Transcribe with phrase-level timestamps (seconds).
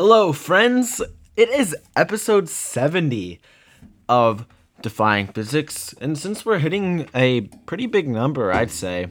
[0.00, 1.02] Hello, friends.
[1.36, 3.40] It is episode 70
[4.08, 4.46] of
[4.80, 9.08] Defying Physics, and since we're hitting a pretty big number, I'd say,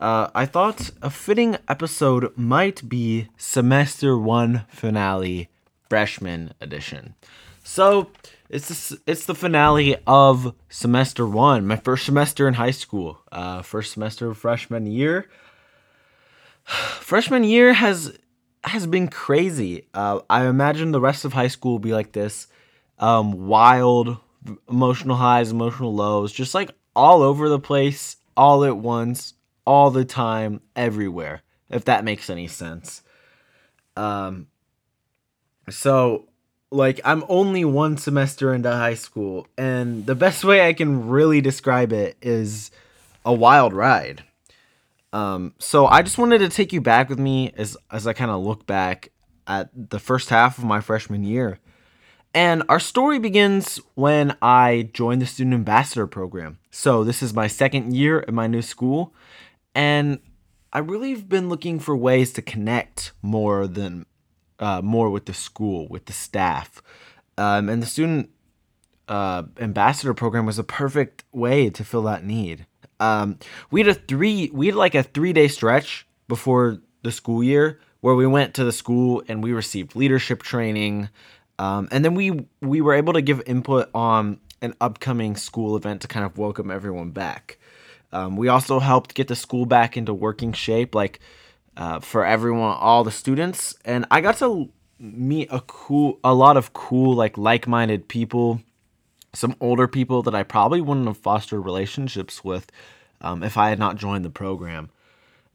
[0.00, 5.48] uh, I thought a fitting episode might be Semester 1 Finale
[5.88, 7.16] Freshman Edition.
[7.64, 8.12] So,
[8.48, 13.94] it's it's the finale of semester one, my first semester in high school, uh, first
[13.94, 15.28] semester of freshman year.
[17.00, 18.16] freshman year has
[18.64, 19.86] has been crazy.
[19.94, 22.46] Uh, I imagine the rest of high school will be like this,
[22.98, 24.18] um, wild,
[24.68, 29.34] emotional highs, emotional lows, just like all over the place, all at once,
[29.64, 31.42] all the time, everywhere.
[31.68, 33.02] If that makes any sense.
[33.96, 34.48] Um.
[35.68, 36.28] So
[36.70, 41.40] like I'm only one semester into high school, and the best way I can really
[41.40, 42.70] describe it is
[43.24, 44.24] a wild ride.
[45.12, 48.30] Um, so I just wanted to take you back with me as as I kind
[48.30, 49.10] of look back
[49.46, 51.58] at the first half of my freshman year.
[52.32, 56.58] And our story begins when I joined the student ambassador program.
[56.70, 59.12] So this is my second year at my new school,
[59.74, 60.20] and
[60.72, 64.06] I really have been looking for ways to connect more than
[64.60, 66.80] uh, more with the school, with the staff.
[67.36, 68.30] Um, and the student
[69.08, 72.66] uh, ambassador program was a perfect way to fill that need.
[73.00, 73.38] Um,
[73.70, 77.80] we had a three, we had like a three day stretch before the school year
[78.00, 81.08] where we went to the school and we received leadership training.
[81.58, 86.02] Um, and then we we were able to give input on an upcoming school event
[86.02, 87.58] to kind of welcome everyone back.
[88.12, 90.94] Um, we also helped get the school back into working shape.
[90.94, 91.20] Like
[91.76, 96.56] uh, for everyone, all the students, and I got to meet a cool, a lot
[96.56, 98.60] of cool, like like-minded people,
[99.32, 102.70] some older people that I probably wouldn't have fostered relationships with
[103.20, 104.90] um, if I had not joined the program,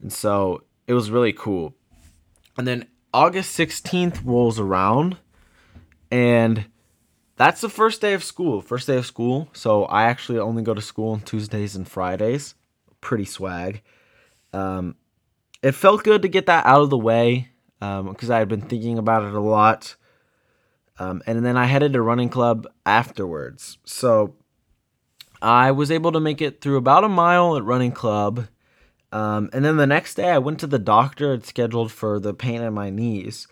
[0.00, 1.74] and so it was really cool.
[2.56, 5.16] And then August 16th rolls around,
[6.10, 6.66] and
[7.36, 8.60] that's the first day of school.
[8.60, 9.48] First day of school.
[9.52, 12.54] So I actually only go to school on Tuesdays and Fridays.
[13.00, 13.82] Pretty swag.
[14.52, 14.96] Um,
[15.62, 18.62] it felt good to get that out of the way because um, I had been
[18.62, 19.96] thinking about it a lot.
[20.98, 23.78] Um, and then I headed to running club afterwards.
[23.84, 24.34] So
[25.42, 28.48] I was able to make it through about a mile at running club.
[29.12, 31.34] Um, and then the next day, I went to the doctor.
[31.34, 33.46] It's scheduled for the pain in my knees,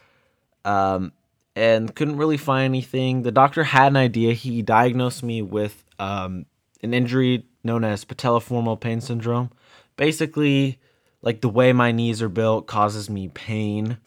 [0.64, 1.12] um,
[1.54, 3.22] and couldn't really find anything.
[3.22, 4.32] The doctor had an idea.
[4.32, 6.46] He diagnosed me with um,
[6.82, 9.50] an injury known as patellofemoral pain syndrome.
[9.96, 10.80] Basically,
[11.22, 13.98] like the way my knees are built causes me pain.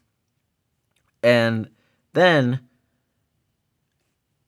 [1.23, 1.69] And
[2.13, 2.59] then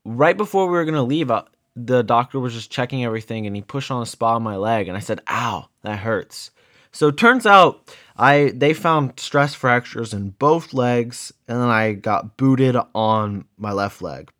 [0.10, 1.44] right before we were to leave, uh,
[1.76, 4.88] the doctor was just checking everything and he pushed on a spot on my leg
[4.88, 6.52] and I said, "Ow, that hurts."
[6.92, 12.38] So turns out I they found stress fractures in both legs and then I got
[12.38, 14.32] booted on my left leg.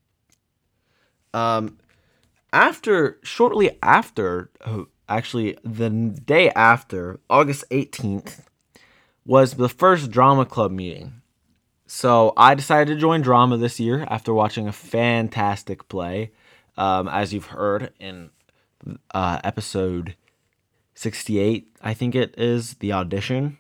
[1.34, 1.78] Um
[2.52, 8.42] after shortly after uh, actually the day after, August 18th,
[9.26, 11.22] was the first drama club meeting.
[11.92, 16.32] So I decided to join drama this year after watching a fantastic play,
[16.78, 18.30] um, as you've heard in
[19.12, 20.16] uh, episode
[20.94, 23.58] 68, I think it is, the audition.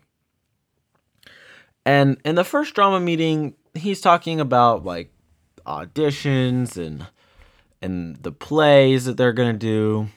[1.83, 5.11] And in the first drama meeting, he's talking about like
[5.65, 7.07] auditions and
[7.81, 10.09] and the plays that they're gonna do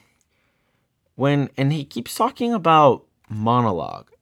[1.15, 4.12] when and he keeps talking about monologue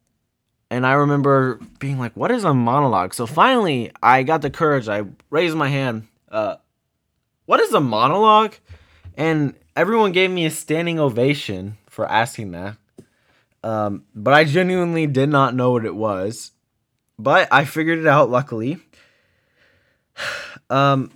[0.71, 3.13] and i remember being like what is a monologue?
[3.13, 4.87] So finally i got the courage.
[4.87, 6.55] I raised my hand uh
[7.45, 8.55] what is a monologue?
[9.15, 12.77] And everyone gave me a standing ovation for asking that.
[13.63, 16.53] Um but i genuinely did not know what it was.
[17.19, 18.79] But i figured it out luckily.
[20.69, 21.11] Um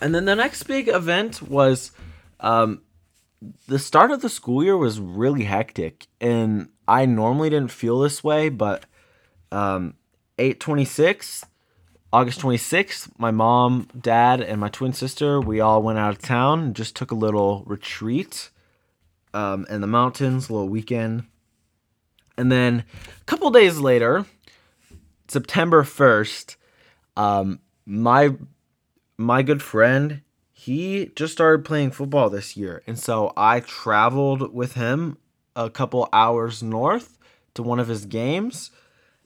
[0.00, 1.92] and then the next big event was
[2.40, 2.80] um
[3.66, 6.06] the start of the school year was really hectic.
[6.18, 8.84] And I normally didn't feel this way, but
[9.52, 9.94] um
[10.38, 11.44] 826
[12.14, 16.60] August 26th, my mom, dad, and my twin sister, we all went out of town
[16.60, 18.50] and just took a little retreat
[19.32, 21.24] um, in the mountains, a little weekend.
[22.38, 22.84] And then
[23.20, 24.26] a couple days later,
[25.26, 26.54] September 1st,
[27.16, 28.36] um, my
[29.16, 30.22] my good friend
[30.52, 32.82] he just started playing football this year.
[32.86, 35.18] And so I traveled with him
[35.56, 37.18] a couple hours north
[37.54, 38.70] to one of his games.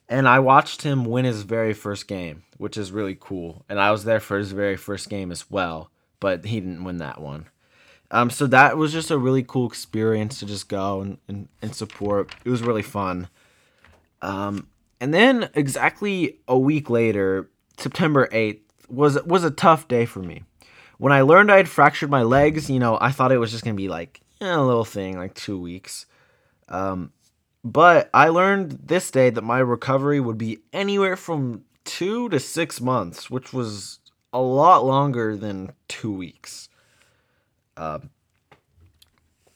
[0.08, 3.64] And I watched him win his very first game, which is really cool.
[3.68, 6.98] And I was there for his very first game as well, but he didn't win
[6.98, 7.46] that one.
[8.10, 11.74] Um, so that was just a really cool experience to just go and, and, and
[11.74, 12.34] support.
[12.44, 13.28] It was really fun.
[14.22, 14.68] Um,
[15.00, 20.44] and then exactly a week later, September 8th, was was a tough day for me.
[20.96, 23.62] When I learned I had fractured my legs, you know, I thought it was just
[23.62, 26.06] gonna be like eh, a little thing, like two weeks.
[26.68, 27.12] Um,
[27.64, 32.80] but I learned this day that my recovery would be anywhere from two to six
[32.80, 33.98] months, which was
[34.32, 36.68] a lot longer than two weeks.
[37.76, 37.98] Uh,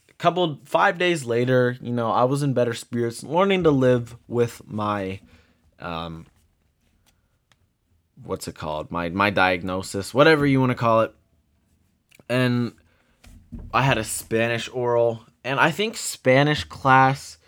[0.09, 4.17] a couple five days later, you know, I was in better spirits, learning to live
[4.29, 5.21] with my,
[5.79, 6.27] um,
[8.23, 8.91] what's it called?
[8.91, 11.15] My my diagnosis, whatever you want to call it.
[12.29, 12.73] And
[13.75, 17.39] I had a Spanish oral, and I think Spanish class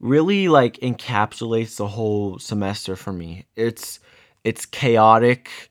[0.00, 3.46] really like encapsulates the whole semester for me.
[3.56, 4.00] It's
[4.42, 5.70] it's chaotic,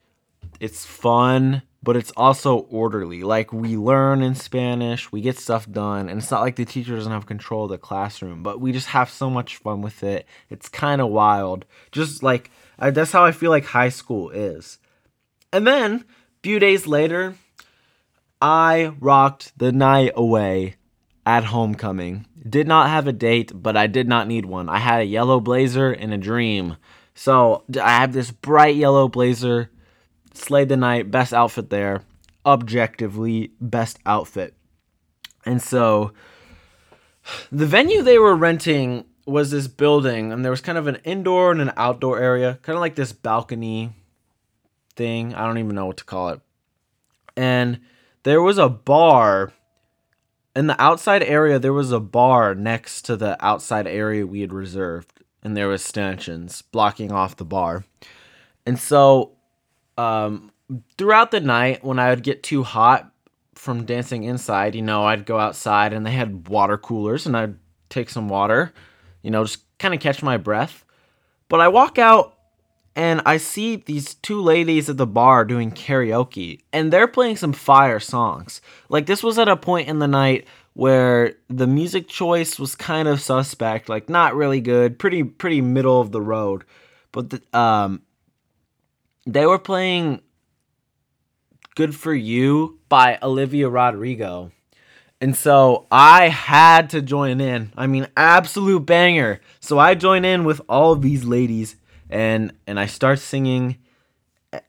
[0.60, 3.24] it's fun, but it's also orderly.
[3.24, 6.96] Like we learn in Spanish, we get stuff done, and it's not like the teacher
[6.96, 10.26] doesn't have control of the classroom, but we just have so much fun with it.
[10.50, 11.66] It's kind of wild.
[11.92, 14.80] Just like I, that's how I feel like high school is.
[15.52, 16.04] And then, a
[16.42, 17.36] few days later,
[18.42, 20.76] I rocked the night away
[21.26, 22.26] at homecoming.
[22.48, 24.70] Did not have a date, but I did not need one.
[24.70, 26.78] I had a yellow blazer and a dream.
[27.16, 29.70] So I have this bright yellow blazer,
[30.34, 32.02] slayed the night, best outfit there,
[32.46, 34.56] objectively best outfit.
[35.46, 36.12] And so
[37.52, 41.52] the venue they were renting was this building, and there was kind of an indoor
[41.52, 43.92] and an outdoor area, kind of like this balcony
[44.96, 45.34] thing.
[45.34, 46.42] I don't even know what to call it.
[47.38, 47.80] And
[48.24, 49.54] there was a bar
[50.56, 54.54] in the outside area there was a bar next to the outside area we had
[54.54, 55.12] reserved
[55.42, 57.84] and there was stanchions blocking off the bar.
[58.66, 59.34] And so
[59.98, 60.52] um,
[60.98, 63.12] throughout the night when i would get too hot
[63.54, 67.56] from dancing inside you know i'd go outside and they had water coolers and i'd
[67.90, 68.74] take some water
[69.22, 70.86] you know just kind of catch my breath.
[71.50, 72.33] But i walk out
[72.96, 77.54] and I see these two ladies at the bar doing karaoke, and they're playing some
[77.54, 78.62] fire songs.
[78.90, 83.08] Like, this was at a point in the night where the music choice was kind
[83.08, 86.64] of suspect, like, not really good, pretty, pretty middle of the road.
[87.12, 88.02] But, the, um,
[89.26, 90.22] they were playing
[91.76, 94.52] Good For You by Olivia Rodrigo.
[95.22, 97.72] And so I had to join in.
[97.78, 99.40] I mean, absolute banger.
[99.60, 101.78] So I join in with all of these ladies
[102.14, 103.80] and and I start singing
[104.54, 104.60] eh,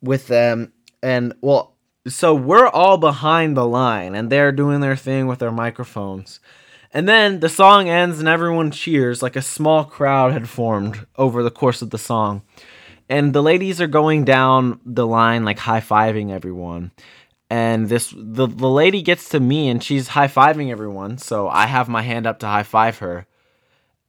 [0.00, 1.74] with them and well
[2.06, 6.38] so we're all behind the line and they're doing their thing with their microphones.
[6.92, 11.42] And then the song ends and everyone cheers like a small crowd had formed over
[11.42, 12.42] the course of the song.
[13.08, 16.92] And the ladies are going down the line like high-fiving everyone.
[17.48, 21.88] And this the, the lady gets to me and she's high-fiving everyone, so I have
[21.88, 23.26] my hand up to high-five her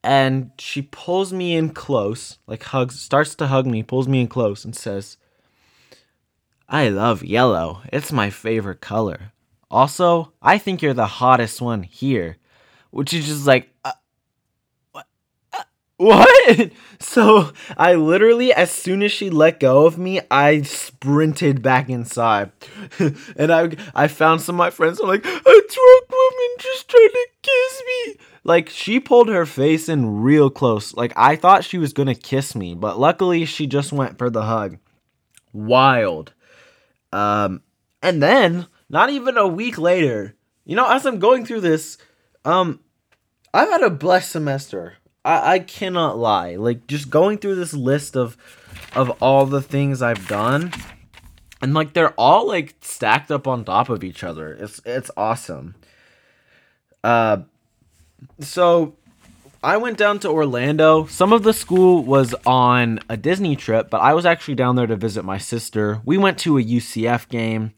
[0.06, 4.28] and she pulls me in close, like hugs, starts to hug me, pulls me in
[4.28, 5.18] close, and says,
[6.70, 7.82] I love yellow.
[7.92, 9.34] It's my favorite color.
[9.72, 12.38] Also, I think you're the hottest one here.
[12.92, 13.94] Which is just like, uh,
[15.98, 16.72] what?
[16.98, 22.52] So I literally, as soon as she let go of me, I sprinted back inside,
[23.00, 25.00] and I I found some of my friends.
[25.00, 28.18] I'm like, a drunk woman just trying to kiss me.
[28.46, 30.94] Like she pulled her face in real close.
[30.96, 34.44] Like I thought she was gonna kiss me, but luckily she just went for the
[34.44, 34.78] hug.
[35.52, 36.34] Wild.
[37.12, 37.62] Um,
[38.02, 41.98] and then not even a week later, you know, as I'm going through this,
[42.46, 42.80] um,
[43.54, 44.94] I've had a blessed semester.
[45.26, 46.56] I, I cannot lie.
[46.56, 48.38] Like just going through this list of
[48.96, 50.72] of all the things I've done,
[51.62, 54.54] and like they're all like stacked up on top of each other.
[54.54, 55.76] It's it's awesome.
[57.04, 57.40] Uh
[58.40, 58.96] so
[59.64, 61.08] I went down to Orlando.
[61.08, 64.88] Some of the school was on a Disney trip, but I was actually down there
[64.88, 66.02] to visit my sister.
[66.06, 67.74] We went to a UCF game,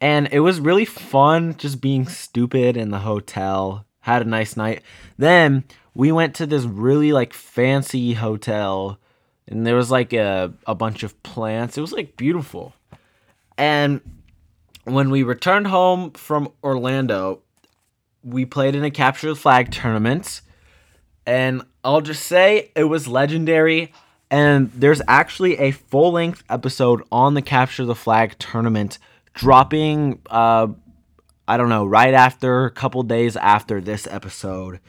[0.00, 3.84] and it was really fun just being stupid in the hotel.
[4.00, 4.82] Had a nice night.
[5.18, 5.64] Then
[5.96, 8.98] we went to this really like fancy hotel,
[9.48, 11.78] and there was like a, a bunch of plants.
[11.78, 12.74] It was like beautiful.
[13.56, 14.02] And
[14.84, 17.40] when we returned home from Orlando,
[18.22, 20.42] we played in a capture the flag tournament,
[21.24, 23.92] and I'll just say it was legendary.
[24.30, 28.98] And there's actually a full length episode on the capture the flag tournament
[29.32, 30.20] dropping.
[30.28, 30.66] Uh,
[31.48, 34.80] I don't know, right after a couple days after this episode,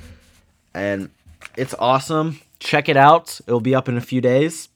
[0.74, 1.10] and
[1.56, 2.42] it's awesome.
[2.60, 3.40] Check it out.
[3.48, 4.70] It'll be up in a few days.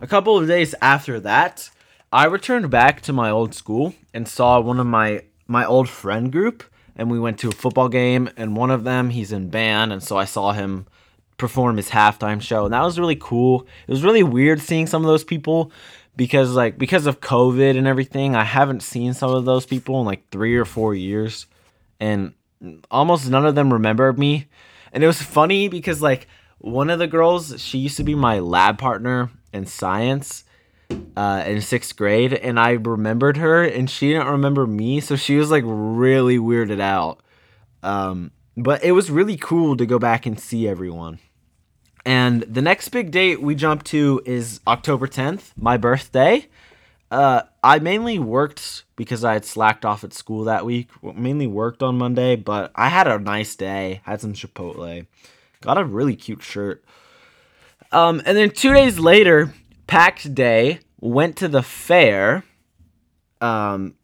[0.00, 1.70] A couple of days after that,
[2.12, 6.32] I returned back to my old school and saw one of my my old friend
[6.32, 6.64] group
[6.96, 10.02] and we went to a football game and one of them he's in band and
[10.02, 10.86] so I saw him
[11.36, 13.66] perform his halftime show and that was really cool.
[13.86, 15.70] It was really weird seeing some of those people
[16.16, 20.06] because like because of COVID and everything, I haven't seen some of those people in
[20.06, 21.46] like 3 or 4 years
[22.00, 22.32] and
[22.90, 24.46] almost none of them remembered me.
[24.96, 26.26] And it was funny because like
[26.56, 30.44] one of the girls, she used to be my lab partner in science
[31.14, 35.36] uh, in sixth grade, and I remembered her, and she didn't remember me, so she
[35.36, 37.20] was like really weirded out.
[37.82, 41.18] Um, but it was really cool to go back and see everyone.
[42.06, 46.48] And the next big date we jump to is October 10th, my birthday.
[47.10, 50.90] Uh, I mainly worked because I had slacked off at school that week.
[51.02, 54.00] Mainly worked on Monday, but I had a nice day.
[54.04, 55.06] Had some Chipotle.
[55.60, 56.84] Got a really cute shirt.
[57.92, 59.54] Um, and then two days later,
[59.86, 62.44] packed day, went to the fair.
[63.40, 63.94] Um,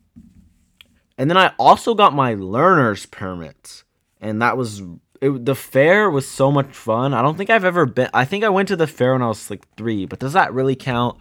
[1.18, 3.85] and then I also got my learner's permit,
[4.21, 4.82] and that was
[5.21, 7.14] it, the fair was so much fun.
[7.14, 8.11] I don't think I've ever been.
[8.12, 10.52] I think I went to the fair when I was like three, but does that
[10.52, 11.18] really count?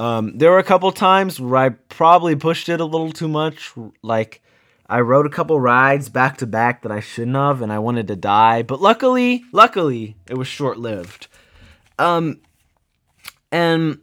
[0.00, 3.70] Um, there were a couple times where I probably pushed it a little too much.
[4.02, 4.40] Like
[4.86, 8.08] I rode a couple rides back to back that I shouldn't have, and I wanted
[8.08, 8.62] to die.
[8.62, 11.28] But luckily, luckily, it was short lived.
[11.98, 12.40] Um,
[13.52, 13.98] and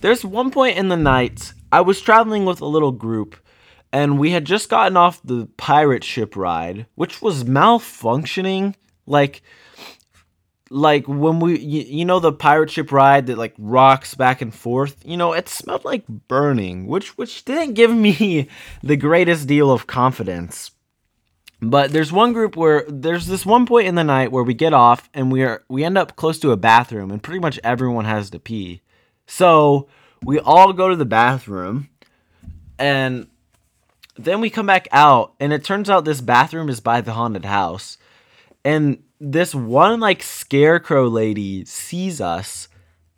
[0.00, 3.36] there's one point in the night I was traveling with a little group,
[3.92, 8.74] and we had just gotten off the pirate ship ride, which was malfunctioning.
[9.04, 9.42] Like,
[10.70, 14.54] like when we, you, you know, the pirate ship ride that like rocks back and
[14.54, 14.96] forth.
[15.04, 18.48] You know, it smelled like burning, which which didn't give me
[18.82, 20.72] the greatest deal of confidence.
[21.60, 24.74] But there's one group where there's this one point in the night where we get
[24.74, 28.04] off and we are we end up close to a bathroom and pretty much everyone
[28.04, 28.82] has to pee.
[29.26, 29.88] So
[30.22, 31.88] we all go to the bathroom
[32.78, 33.28] and
[34.16, 37.44] then we come back out and it turns out this bathroom is by the haunted
[37.44, 37.96] house.
[38.66, 42.66] And this one like scarecrow lady sees us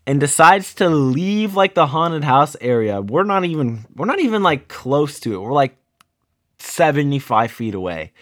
[0.06, 3.00] and decides to leave like the haunted house area.
[3.00, 5.38] We're not even we're not even like close to it.
[5.40, 5.74] We're like
[6.58, 8.12] 75 feet away.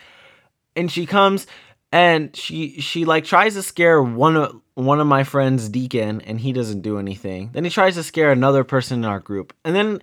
[0.77, 1.49] And she comes
[1.91, 6.39] and she she like tries to scare one of one of my friends deacon and
[6.39, 9.75] he doesn't do anything then he tries to scare another person in our group and
[9.75, 10.03] then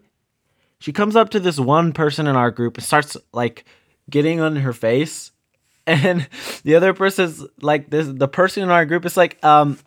[0.80, 3.66] she comes up to this one person in our group and starts like
[4.10, 5.33] getting on her face
[5.88, 6.28] and
[6.64, 9.78] the other person's like this the person in our group is like um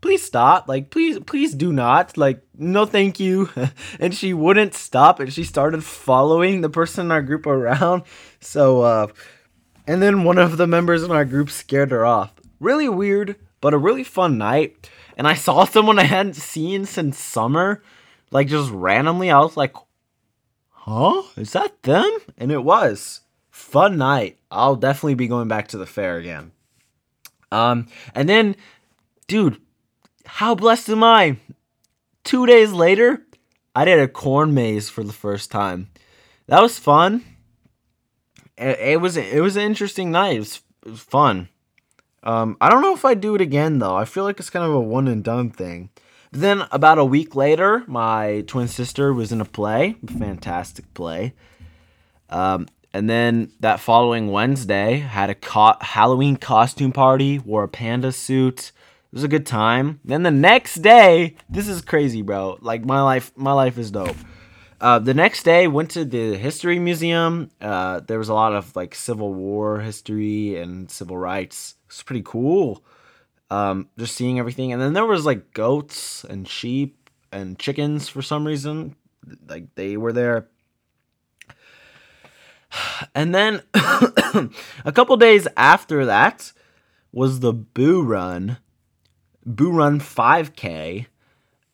[0.00, 3.50] please stop like please please do not like no thank you
[4.00, 8.02] and she wouldn't stop and she started following the person in our group around
[8.40, 9.06] so uh
[9.90, 12.32] and then one of the members in our group scared her off.
[12.60, 14.88] Really weird, but a really fun night.
[15.16, 17.82] And I saw someone I hadn't seen since summer,
[18.30, 19.32] like just randomly.
[19.32, 19.74] I was like,
[20.68, 21.22] huh?
[21.36, 22.08] Is that them?
[22.38, 23.22] And it was.
[23.50, 24.38] Fun night.
[24.50, 26.52] I'll definitely be going back to the fair again.
[27.52, 28.56] Um, and then,
[29.26, 29.60] dude,
[30.24, 31.36] how blessed am I?
[32.24, 33.26] Two days later,
[33.74, 35.90] I did a corn maze for the first time.
[36.46, 37.24] That was fun
[38.60, 40.36] it, it was it was an interesting night.
[40.36, 41.48] It was, it was fun.
[42.22, 43.96] Um, I don't know if I'd do it again though.
[43.96, 45.90] I feel like it's kind of a one and done thing.
[46.30, 51.34] But then about a week later, my twin sister was in a play, fantastic play.
[52.28, 58.12] Um, and then that following Wednesday, had a co- Halloween costume party, wore a panda
[58.12, 58.72] suit.
[59.12, 60.00] It was a good time.
[60.04, 62.58] Then the next day, this is crazy, bro.
[62.60, 64.16] Like my life, my life is dope.
[64.80, 67.50] Uh, the next day, went to the history museum.
[67.60, 71.74] Uh, there was a lot of like Civil War history and civil rights.
[71.86, 72.82] It's pretty cool.
[73.50, 78.22] Um, just seeing everything, and then there was like goats and sheep and chickens for
[78.22, 78.96] some reason.
[79.46, 80.48] Like they were there.
[83.14, 86.52] And then a couple days after that
[87.12, 88.58] was the Boo Run,
[89.44, 91.06] Boo Run 5K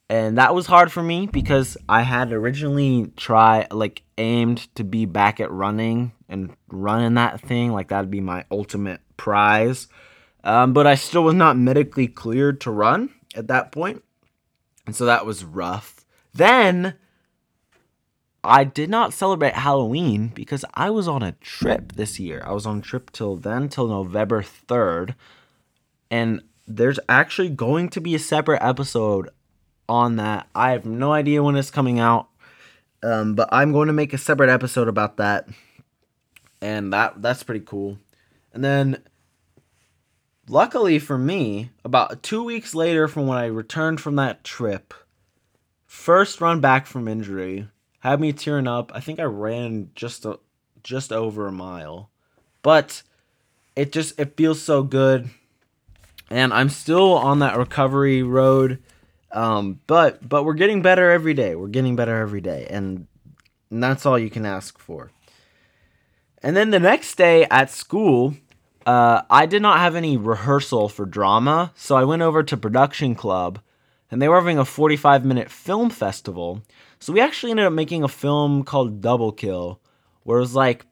[0.08, 5.04] and that was hard for me because I had originally tried like aimed to be
[5.04, 9.88] back at running and running that thing like that'd be my ultimate prize.
[10.44, 14.04] Um, but I still was not medically cleared to run at that point,
[14.86, 16.04] and so that was rough.
[16.32, 16.94] Then
[18.46, 22.42] I did not celebrate Halloween because I was on a trip this year.
[22.44, 25.14] I was on a trip till then till November third,
[26.10, 29.30] and there's actually going to be a separate episode
[29.88, 30.48] on that.
[30.54, 32.28] I have no idea when it's coming out,
[33.02, 35.48] um, but I'm going to make a separate episode about that,
[36.60, 37.98] and that that's pretty cool.
[38.52, 39.02] And then,
[40.48, 44.94] luckily for me, about two weeks later from when I returned from that trip,
[45.86, 47.68] first run back from injury
[48.10, 48.92] had me tearing up.
[48.94, 50.38] I think I ran just a,
[50.82, 52.10] just over a mile,
[52.62, 53.02] but
[53.76, 55.30] it just it feels so good,
[56.30, 58.78] and I'm still on that recovery road
[59.32, 61.54] Um, but but we're getting better every day.
[61.56, 63.06] We're getting better every day, and,
[63.70, 65.10] and that's all you can ask for.
[66.42, 68.36] And then the next day at school,
[68.86, 73.14] uh, I did not have any rehearsal for drama, so I went over to production
[73.14, 73.60] club,
[74.10, 76.62] and they were having a 45 minute film festival.
[76.98, 79.80] So we actually ended up making a film called Double Kill,
[80.22, 80.86] where it was like,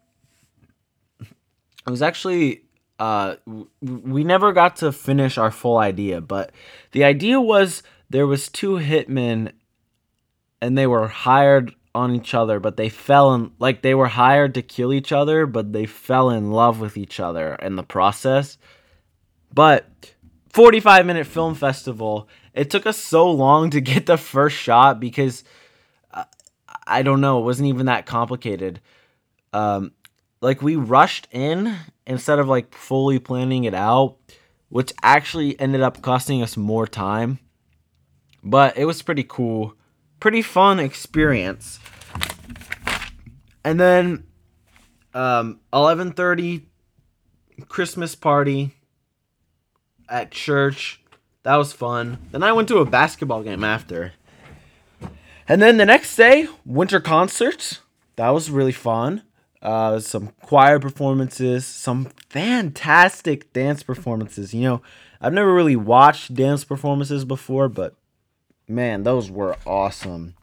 [1.21, 2.65] it was actually
[2.99, 3.37] uh,
[3.81, 6.53] we never got to finish our full idea, but
[6.93, 9.53] the idea was there was two hitmen
[10.61, 14.55] and they were hired on each other, but they fell in like they were hired
[14.55, 18.59] to kill each other, but they fell in love with each other in the process.
[19.53, 20.15] But
[20.53, 25.45] 45 minute film festival, it took us so long to get the first shot because
[26.13, 26.25] uh,
[26.87, 28.81] I don't know, it wasn't even that complicated.
[29.53, 29.93] Um,
[30.41, 34.17] like we rushed in instead of like fully planning it out,
[34.69, 37.39] which actually ended up costing us more time.
[38.43, 39.75] But it was pretty cool,
[40.21, 41.79] pretty fun experience.
[43.65, 44.25] And then
[45.15, 46.67] um 11:30
[47.69, 48.75] Christmas party
[50.09, 51.01] at church.
[51.45, 52.19] That was fun.
[52.33, 54.13] Then I went to a basketball game after.
[55.47, 57.81] And then the next day, winter concerts.
[58.17, 59.23] That was really fun
[59.65, 64.53] uh, some choir performances, some fantastic dance performances.
[64.53, 64.83] You know,
[65.21, 67.97] I've never really watched dance performances before, but
[68.69, 70.35] man, those were awesome.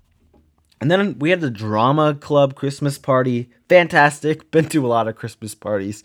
[0.81, 3.51] And then we had the drama club Christmas party.
[3.69, 4.49] Fantastic.
[4.51, 6.03] Been to a lot of Christmas parties.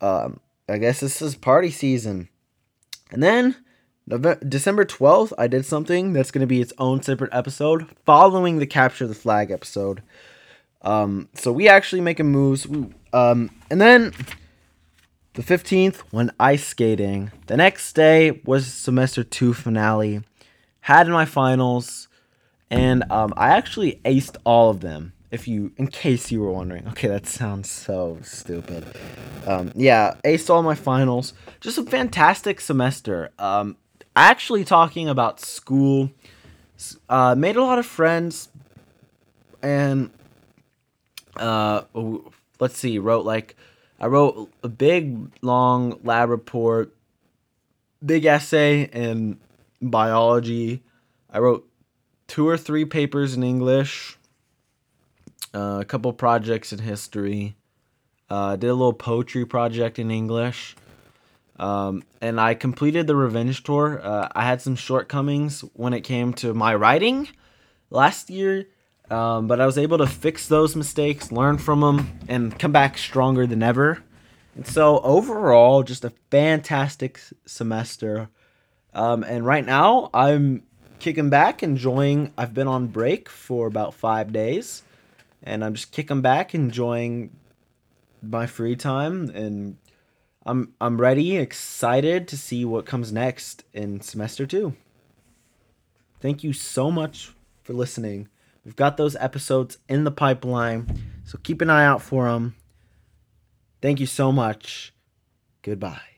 [0.00, 2.28] Um, I guess this is party season.
[3.12, 3.54] And then
[4.06, 8.58] November, December 12th, I did something that's going to be its own separate episode following
[8.58, 10.02] the Capture the Flag episode.
[10.82, 12.66] Um, so we actually making moves.
[13.12, 14.12] Um, and then
[15.34, 17.30] the 15th went ice skating.
[17.46, 20.22] The next day was semester two finale.
[20.80, 22.08] Had my finals,
[22.68, 25.12] and um, I actually aced all of them.
[25.30, 28.84] If you, in case you were wondering, okay, that sounds so stupid.
[29.46, 31.32] Um, yeah, aced all my finals.
[31.60, 33.30] Just a fantastic semester.
[33.38, 33.76] Um,
[34.16, 36.10] actually talking about school,
[37.08, 38.48] uh, made a lot of friends,
[39.62, 40.10] and
[41.36, 41.82] uh,
[42.60, 43.56] let's see, wrote like
[44.00, 46.94] I wrote a big long lab report,
[48.04, 49.38] big essay in
[49.80, 50.82] biology.
[51.30, 51.68] I wrote
[52.26, 54.18] two or three papers in English,
[55.54, 57.54] uh, a couple projects in history.
[58.28, 60.74] Uh, did a little poetry project in English.
[61.58, 64.00] Um, and I completed the revenge tour.
[64.02, 67.28] Uh, I had some shortcomings when it came to my writing
[67.90, 68.66] last year.
[69.10, 72.96] Um, but I was able to fix those mistakes, learn from them, and come back
[72.96, 74.02] stronger than ever.
[74.54, 78.30] And so, overall, just a fantastic semester.
[78.94, 80.62] Um, and right now, I'm
[80.98, 82.32] kicking back, enjoying.
[82.38, 84.82] I've been on break for about five days,
[85.42, 87.36] and I'm just kicking back, enjoying
[88.22, 89.76] my free time, and
[90.44, 94.74] I'm I'm ready, excited to see what comes next in semester two.
[96.20, 98.28] Thank you so much for listening.
[98.64, 102.54] We've got those episodes in the pipeline, so keep an eye out for them.
[103.80, 104.92] Thank you so much.
[105.62, 106.11] Goodbye.